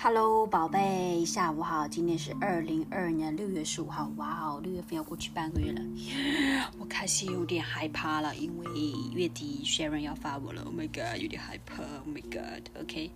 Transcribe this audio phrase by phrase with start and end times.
[0.00, 1.88] Hello，宝贝，下午好。
[1.88, 4.08] 今天是二零二二年六月十五号。
[4.16, 5.82] 哇哦，六月份要过去半个月了，
[6.78, 8.66] 我开始有点害怕了，因为
[9.12, 10.62] 月底 Sharon 要发我了。
[10.62, 11.82] Oh my god，有点害怕。
[11.82, 13.10] Oh my god，OK，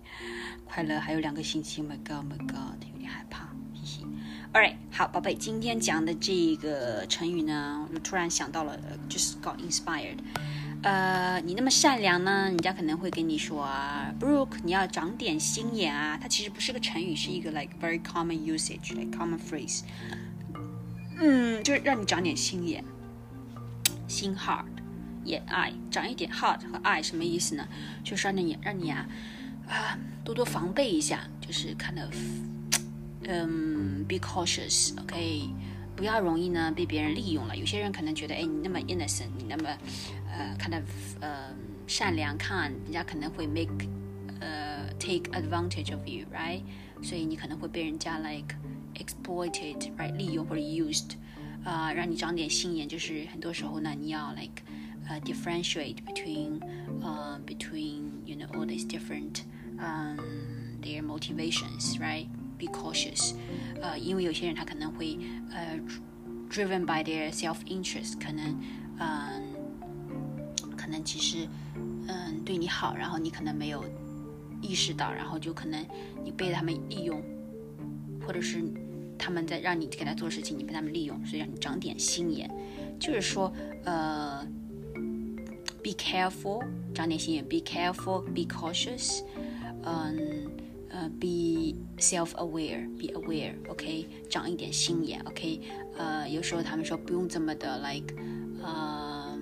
[0.65, 1.81] 快乐还有两个星期。
[1.81, 4.05] Oh my God，My god，有点害怕，嘻嘻。
[4.51, 10.17] All right，好，宝贝，今天讲的这个成语呢，我就突然想到了，就是 got inspired。
[10.83, 16.19] 呃，你那么善良呢，人家可能会跟你说啊，Brooke，你要长点心眼啊。
[16.21, 19.83] 它其实不是个成语，是一个 like very common usage，like common phrase。
[21.17, 22.83] 嗯，就是让你长点心眼，
[24.09, 24.65] 心 heart，
[25.23, 27.65] 眼爱，长一点 heart 和 eye 什么意思呢？
[28.03, 29.07] 就是让你让你啊
[29.69, 32.13] 啊多多防备一下，就是 kind of，
[33.23, 35.49] 嗯，be cautious，OK。
[35.96, 37.56] 不要容易呢被别人利用了。
[37.56, 39.68] 有些人可能觉得，哎，你那么 innocent，你那么
[40.30, 40.84] 呃，kind of
[41.20, 41.54] 呃
[41.86, 43.86] 善良，看人家可能会 make
[44.40, 46.62] 呃 take advantage of you，right？
[47.02, 48.54] 所以你可能会被人家 like
[48.94, 50.14] exploited，right？
[50.16, 51.12] 利用或者 used，
[51.64, 52.88] 啊，让你长点心眼。
[52.88, 54.62] 就是很多时候呢，你要 like
[55.08, 56.60] 呃 differentiate between
[57.00, 59.42] 呃 between you know all these different
[59.78, 60.18] um
[60.82, 61.02] their
[62.63, 63.33] Be cautious，
[63.81, 65.19] 呃，因为有些人他可能会
[65.51, 65.77] 呃
[66.49, 68.57] ，driven by their self interest，可能
[68.99, 69.43] 嗯，
[70.77, 71.45] 可能其实
[72.07, 73.83] 嗯对你好，然后你可能没有
[74.61, 75.85] 意识到，然后就可能
[76.23, 77.21] 你被他们利用，
[78.25, 78.63] 或者是
[79.19, 82.49] 他们在让你给他做事情，你被他们利用，所以让你长点心眼，
[82.97, 83.51] 就是说
[83.83, 84.47] 呃
[85.83, 89.21] ，be careful，长点心眼，be careful，be cautious，
[89.83, 90.42] 嗯。
[91.02, 95.60] 呃，be self-aware，be aware，OK，长一点心眼，OK，
[95.96, 98.14] 呃，有时候他们说不用这么的，like，
[98.62, 99.38] 呃，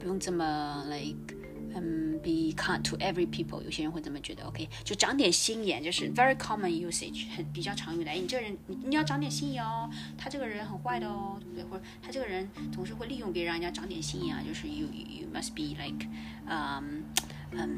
[0.00, 1.36] 不用这么，like，
[1.74, 8.10] 嗯，be kind to every people，有些人会这么觉得，OK，就长点心眼，就是 very common usage，很比较常用的。
[8.10, 9.88] 哎，你这个人，你你要长点心眼哦，
[10.18, 11.64] 他这个人很坏的哦，对不对？
[11.64, 16.04] 或者他这个人总是会利用别人，你要长点心眼啊，就是 you you must be like，
[16.46, 17.04] 嗯
[17.52, 17.70] 嗯，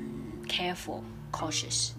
[0.49, 1.91] careful，cautious。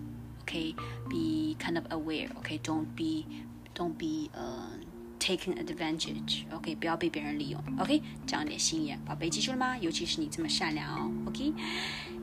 [0.50, 0.76] okay
[1.10, 3.26] be kind of aware okay don't be
[3.74, 4.70] don't be uh
[5.18, 9.76] taking advantage OK，不要被别人利用 OK，长点心眼，宝贝记住了吗？
[9.80, 11.52] 尤其是你这么善良哦 OK，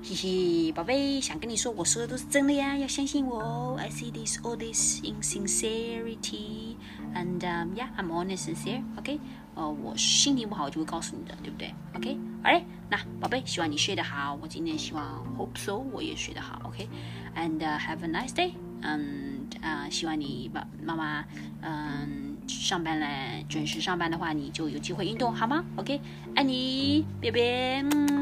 [0.04, 3.76] 嘿嘿，宝贝想跟你说，我说的都是真的呀，要相信我哦。
[3.76, 6.76] I see this all this in sincerity
[7.14, 9.18] and um yeah I'm honest sincere OK，
[9.57, 16.87] 呃我心情不好我就会告诉你的，对不对？OK，好嘞，那宝贝希望你睡得好，我今天希望 hope so 我也睡得好 OK。
[17.35, 18.51] and have a nice day.
[18.81, 21.25] 嗯啊、希望你爸妈妈
[21.61, 25.99] 嗯上班了，准时上班的话，你就有机会运动，好吗？OK，
[26.35, 28.16] 爱你，别别，嗯。